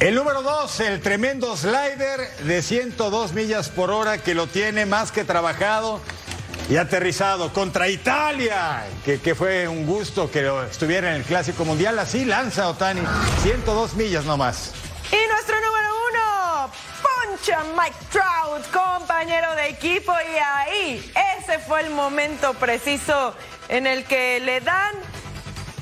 [0.00, 5.12] El número dos, el tremendo slider de 102 millas por hora que lo tiene más
[5.12, 6.00] que trabajado
[6.68, 11.98] y aterrizado contra Italia, que, que fue un gusto que estuviera en el Clásico Mundial.
[11.98, 13.02] Así lanza Otani,
[13.42, 14.72] 102 millas nomás.
[15.12, 16.70] Y nuestro número uno,
[17.02, 20.12] Poncha Mike Trout, compañero de equipo.
[20.12, 23.34] Y ahí, ese fue el momento preciso
[23.68, 24.94] en el que le dan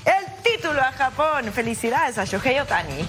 [0.05, 1.51] el título a Japón.
[1.53, 3.07] Felicidades a Shohei Otani.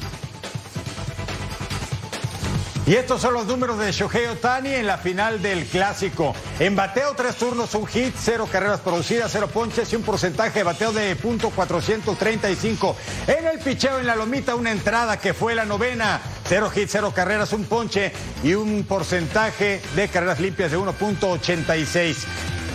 [2.87, 6.35] Y estos son los números de Shohei Otani en la final del clásico.
[6.59, 10.63] En bateo, tres turnos, un hit, cero carreras producidas, cero ponches y un porcentaje de
[10.63, 12.95] bateo de punto 435.
[13.25, 16.21] En el picheo en la lomita, una entrada que fue la novena.
[16.47, 18.11] Cero hits, cero carreras, un ponche
[18.43, 22.17] y un porcentaje de carreras limpias de 1.86.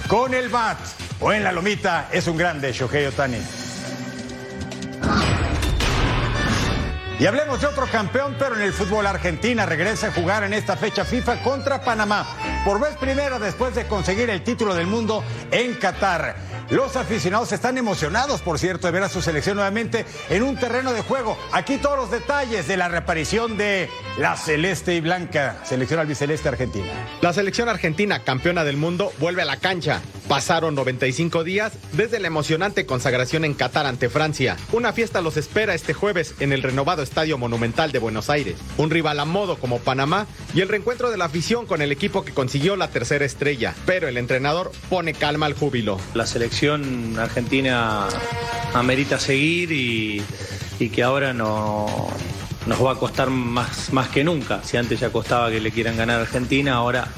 [0.08, 0.78] Con el bat
[1.20, 3.59] o en la lomita es un grande Shohei Otani.
[7.20, 10.74] Y hablemos de otro campeón, pero en el fútbol Argentina regresa a jugar en esta
[10.74, 12.26] fecha FIFA contra Panamá.
[12.64, 16.34] Por vez primera después de conseguir el título del mundo en Qatar.
[16.70, 20.94] Los aficionados están emocionados, por cierto, de ver a su selección nuevamente en un terreno
[20.94, 21.36] de juego.
[21.52, 26.92] Aquí todos los detalles de la reaparición de la celeste y blanca selección albiceleste argentina.
[27.22, 30.02] La selección argentina, campeona del mundo, vuelve a la cancha.
[30.28, 34.58] Pasaron 95 días desde la emocionante consagración en Qatar ante Francia.
[34.72, 38.56] Una fiesta los espera este jueves en el renovado Estadio Monumental de Buenos Aires.
[38.76, 42.22] Un rival a modo como Panamá y el reencuentro de la afición con el equipo
[42.22, 43.74] que consiguió la tercera estrella.
[43.86, 45.98] Pero el entrenador pone calma al júbilo.
[46.12, 48.06] La selección argentina
[48.74, 50.22] amerita seguir y,
[50.78, 52.10] y que ahora no,
[52.66, 54.62] nos va a costar más, más que nunca.
[54.64, 57.08] Si antes ya costaba que le quieran ganar a Argentina, ahora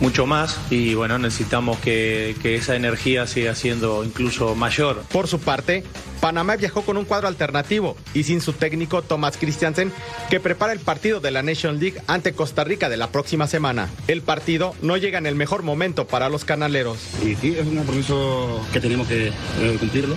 [0.00, 5.02] mucho más y bueno, necesitamos que, que, esa energía siga siendo incluso mayor.
[5.12, 5.84] Por su parte,
[6.20, 9.92] Panamá viajó con un cuadro alternativo y sin su técnico Thomas Christiansen,
[10.28, 13.88] que prepara el partido de la Nation League ante Costa Rica de la próxima semana.
[14.08, 16.98] El partido no llega en el mejor momento para los canaleros.
[17.22, 20.16] Y sí, es un compromiso que tenemos que eh, cumplirlo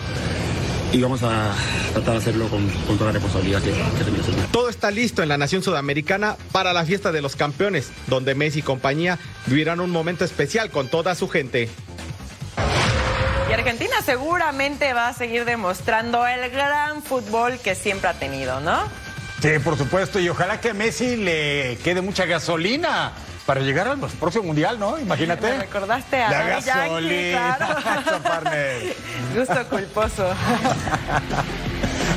[0.94, 1.52] y vamos a
[1.92, 4.52] tratar de hacerlo con, con toda la responsabilidad que, que tenemos.
[4.52, 8.60] Todo está listo en la nación sudamericana para la fiesta de los campeones, donde Messi
[8.60, 11.68] y compañía vivirán un momento especial con toda su gente.
[13.50, 18.84] Y Argentina seguramente va a seguir demostrando el gran fútbol que siempre ha tenido, ¿no?
[19.42, 23.14] Sí, por supuesto, y ojalá que a Messi le quede mucha gasolina
[23.46, 25.00] para llegar al próximo mundial, ¿no?
[25.00, 25.50] Imagínate.
[25.50, 27.58] Me recordaste a la Daddy Yankee, gasolina.
[27.58, 28.52] claro.
[29.36, 30.28] Gusto culposo.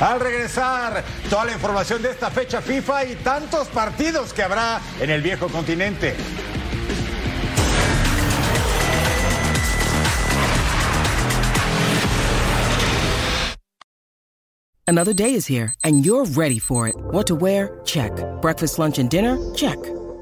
[0.01, 5.09] Al regresar, toda la información de esta fecha FIFA y tantos partidos que habrá en
[5.09, 6.15] el viejo continente.
[14.89, 16.95] Another day is here, and you're ready for it.
[17.11, 17.81] What to wear?
[17.85, 18.13] Check.
[18.41, 19.37] Breakfast, lunch, and dinner?
[19.55, 19.79] Check.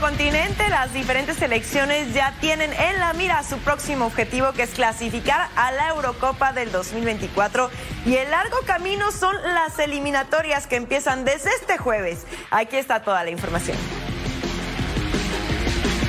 [0.00, 5.48] Continente, las diferentes selecciones ya tienen en la mira su próximo objetivo, que es clasificar
[5.56, 7.70] a la Eurocopa del 2024.
[8.06, 12.26] Y el largo camino son las eliminatorias que empiezan desde este jueves.
[12.50, 13.76] Aquí está toda la información.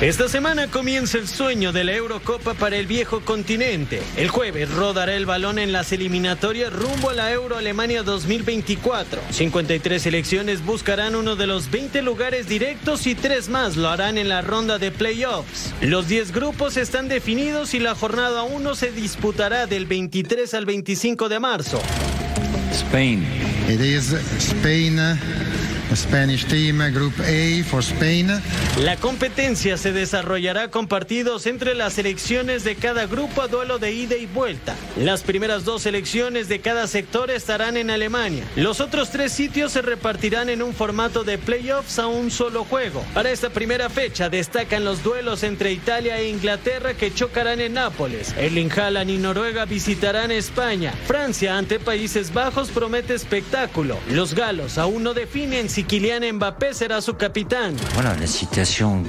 [0.02, 4.02] Esta semana comienza el sueño de la Eurocopa para el viejo continente.
[4.16, 9.22] El jueves rodará el balón en las eliminatorias rumbo a la Euro Alemania 2024.
[9.30, 14.28] 53 selecciones buscarán uno de los 20 lugares directos y tres más lo harán en
[14.28, 15.72] la ronda de playoffs.
[15.80, 21.28] Los 10 grupos están definidos y la jornada 1 se disputará del 23 al 25
[21.28, 21.80] de marzo.
[22.72, 23.24] Spain.
[23.68, 24.98] It is Spain,
[25.96, 28.28] Spanish team, Group A for Spain.
[28.80, 33.92] La competencia se desarrollará con partidos entre las selecciones de cada grupo a duelo de
[33.92, 34.74] ida y vuelta.
[34.96, 38.44] Las primeras dos selecciones de cada sector estarán en Alemania.
[38.56, 43.04] Los otros tres sitios se repartirán en un formato de playoffs a un solo juego.
[43.14, 48.34] Para esta primera fecha destacan los duelos entre Italia e Inglaterra que chocarán en Nápoles.
[48.36, 50.92] Erling Haaland y Noruega visitarán España.
[51.06, 53.98] Francia ante Países Bajos promete espectáculo.
[54.10, 57.74] Los galos aún no definen si Kylian Mbappé será su capitán.
[57.94, 59.02] Voilà, la situation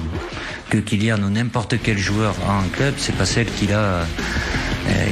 [0.70, 4.06] que Kylian ou n'importe quel joueur a en club, c'est pas celle qu'il a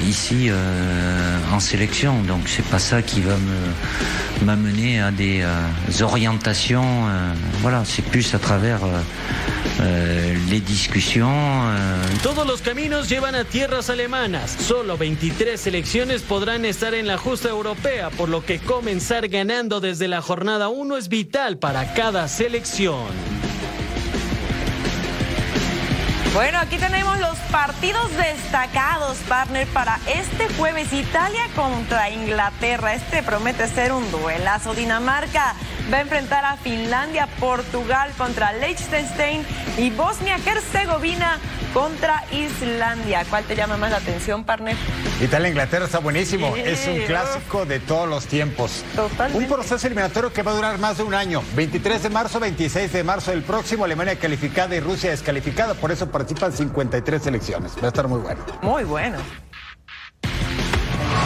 [0.08, 2.22] ici euh, en sélection.
[2.22, 7.06] Donc c'est pas ça qui va me m'amener à des euh, orientations.
[7.08, 9.00] euh, voilà, c'est plus à travers euh,
[9.80, 11.30] euh, les discussions.
[11.30, 14.56] euh, Todos los caminos llevan a tierras alemanas.
[14.58, 20.08] Solo 23 selecciones podrán estar en la justa europea, por lo que comenzar ganando desde
[20.08, 23.06] la jornada 1 es vital para cada selección.
[26.34, 30.90] Bueno, aquí tenemos los partidos destacados, partner, para este jueves.
[30.90, 32.94] Italia contra Inglaterra.
[32.94, 34.72] Este promete ser un duelazo.
[34.72, 35.54] Dinamarca
[35.92, 39.44] va a enfrentar a Finlandia, Portugal contra Liechtenstein
[39.78, 41.38] y Bosnia-Herzegovina
[41.72, 43.24] contra Islandia.
[43.28, 44.76] ¿Cuál te llama más la atención, partner?
[45.20, 46.54] Italia-Inglaterra está buenísimo.
[46.54, 48.84] Sí, es un clásico de todos los tiempos.
[49.32, 51.42] Un proceso eliminatorio que va a durar más de un año.
[51.54, 53.84] 23 de marzo, 26 de marzo del próximo.
[53.84, 55.74] Alemania calificada y Rusia descalificada.
[55.74, 57.72] Por eso participan 53 selecciones.
[57.76, 58.44] Va a estar muy bueno.
[58.62, 59.18] Muy bueno.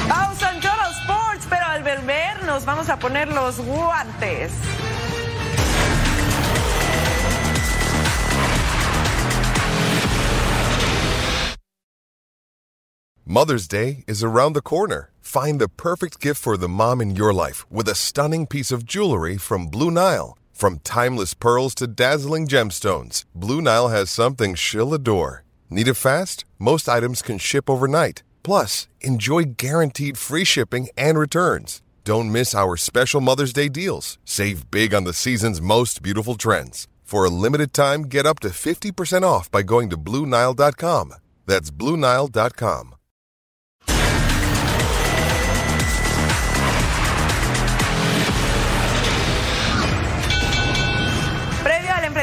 [0.08, 4.52] Pausa en Total Sports, pero al volver nos vamos a poner los guantes.
[13.28, 15.10] Mother's Day is around the corner.
[15.20, 18.86] Find the perfect gift for the mom in your life with a stunning piece of
[18.86, 20.38] jewelry from Blue Nile.
[20.52, 25.42] From timeless pearls to dazzling gemstones, Blue Nile has something she'll adore.
[25.68, 26.44] Need it fast?
[26.58, 28.22] Most items can ship overnight.
[28.44, 31.82] Plus, enjoy guaranteed free shipping and returns.
[32.06, 34.16] Don't miss our special Mother's Day deals.
[34.24, 36.86] Save big on the season's most beautiful trends.
[37.02, 41.14] For a limited time, get up to 50% off by going to BlueNile.com.
[41.46, 42.95] That's BlueNile.com.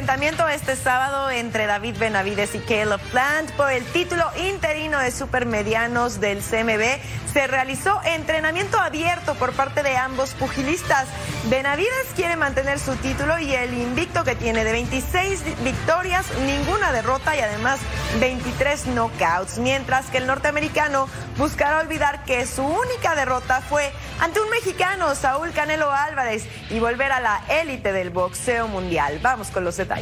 [0.03, 6.19] enfrentamiento este sábado entre David Benavides y Caleb Plant por el título interino de supermedianos
[6.19, 6.99] del CMB,
[7.31, 11.07] se realizó entrenamiento abierto por parte de ambos pugilistas.
[11.45, 17.37] Benavides quiere mantener su título y el invicto que tiene de 26 victorias, ninguna derrota
[17.37, 17.79] y además
[18.19, 24.49] 23 knockouts, mientras que el norteamericano buscará olvidar que su única derrota fue ante un
[24.49, 29.19] mexicano, Saúl Canelo Álvarez, y volver a la élite del boxeo mundial.
[29.21, 29.92] Vamos con los detalles.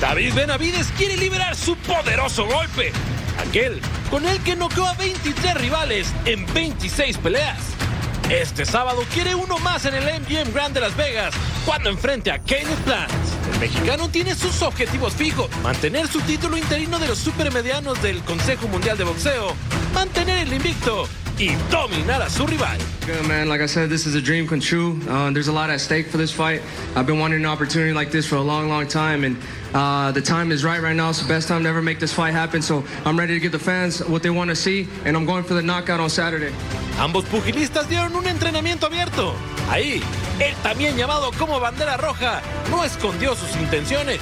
[0.00, 2.92] David Benavides quiere liberar su poderoso golpe,
[3.38, 3.80] aquel
[4.10, 7.58] con el que noqueó a 23 rivales en 26 peleas.
[8.30, 11.34] Este sábado quiere uno más en el MGM Grand de Las Vegas
[11.66, 13.12] cuando enfrente a Kenneth Plant.
[13.52, 18.68] El mexicano tiene sus objetivos fijos: mantener su título interino de los supermedianos del Consejo
[18.68, 19.54] Mundial de Boxeo,
[19.94, 22.78] mantener el invicto y dominar a su rival.
[23.06, 23.48] Good man.
[23.48, 24.98] Like I said, this is a dream come true.
[25.08, 26.62] Uh, there's a lot at stake for this fight.
[26.96, 29.36] I've been wanting an opportunity like this for a long, long time, and
[29.74, 31.10] uh, the time is right right now.
[31.10, 32.62] It's the best time to ever make this fight happen.
[32.62, 35.44] So I'm ready to give the fans what they want to see, and I'm going
[35.44, 36.52] for the knockout on Saturday.
[36.98, 39.34] Ambos pugilistas dieron un entrenamiento abierto.
[39.68, 40.00] Ahí,
[40.38, 44.20] él también llamado como bandera roja, no escondió sus intenciones.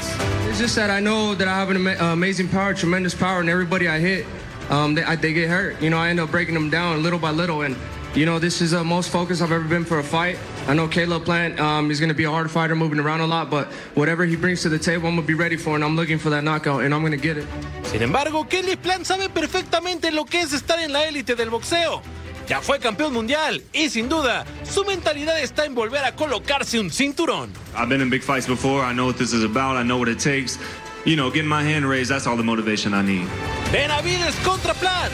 [0.48, 3.50] It's just that I know that I have an ama- amazing power, tremendous power, and
[3.50, 4.24] everybody I hit,
[4.70, 5.80] um, they, I, they get hurt.
[5.80, 7.76] You know, I end up breaking them down little by little, and
[8.14, 10.38] you know, this is the most focused I've ever been for a fight.
[10.68, 13.26] I know Caleb Plant um, is going to be a hard fighter, moving around a
[13.26, 15.82] lot, but whatever he brings to the table, I'm going to be ready for, and
[15.82, 17.46] I'm looking for that knockout, and I'm going to get it.
[17.84, 22.02] Sin embargo, Kelly Plant sabe perfectamente lo que es estar en la élite del boxeo.
[22.48, 26.90] Ya fue campeón mundial y sin duda su mentalidad está en volver a colocarse un
[26.90, 27.50] cinturón.
[27.74, 28.82] I've been in big fights before.
[28.82, 29.76] I know what this is about.
[29.76, 30.58] I know what it takes.
[31.04, 33.28] You know, getting my hand raised, that's all the motivation I need.
[33.72, 35.12] Benavides contra Plant.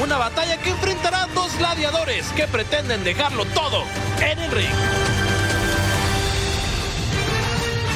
[0.00, 3.82] Una batalla que enfrentará dos gladiadores que pretenden dejarlo todo
[4.20, 4.74] en el ring.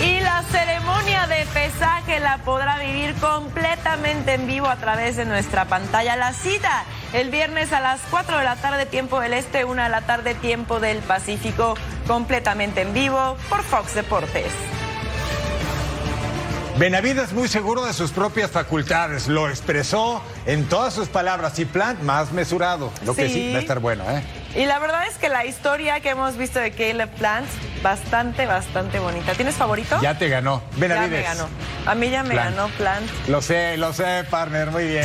[0.03, 5.67] Y la ceremonia de pesaje la podrá vivir completamente en vivo a través de nuestra
[5.67, 6.17] pantalla.
[6.17, 9.89] La cita el viernes a las 4 de la tarde tiempo del Este, 1 de
[9.89, 11.77] la tarde tiempo del Pacífico,
[12.09, 14.80] completamente en vivo por Fox Deportes.
[16.81, 22.01] Benavides muy seguro de sus propias facultades, lo expresó en todas sus palabras y Plant
[22.01, 23.35] más mesurado, lo que Sí.
[23.35, 24.23] sí va a estar bueno, ¿eh?
[24.57, 27.47] Y la verdad es que la historia que hemos visto de Caleb Plant,
[27.83, 29.33] bastante, bastante bonita.
[29.35, 29.99] ¿Tienes favorito?
[30.01, 31.11] Ya te ganó, Benavides.
[31.11, 31.49] Ya me ganó.
[31.85, 32.57] A mí ya me Plant.
[32.57, 33.11] ganó Plant.
[33.29, 35.05] Lo sé, lo sé, partner, muy bien.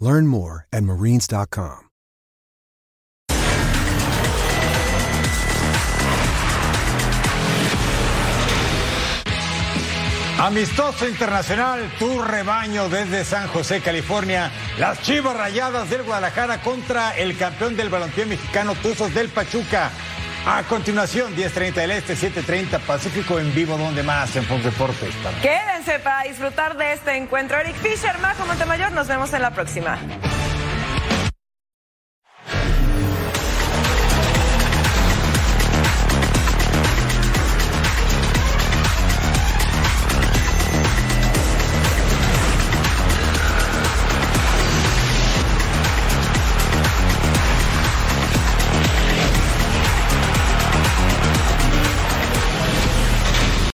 [0.00, 1.90] Learn more at marines.com.
[10.40, 14.50] Amistoso internacional, tu rebaño desde San José, California.
[14.78, 19.90] Las Chivas Rayadas del Guadalajara contra el campeón del balompié mexicano Tuzos del Pachuca.
[20.46, 25.14] A continuación, 10.30 del Este, 7.30 Pacífico en vivo, donde más en Fox Deportes.
[25.42, 27.58] Quédense para disfrutar de este encuentro.
[27.58, 29.98] Eric Fisher, Majo Montemayor, nos vemos en la próxima.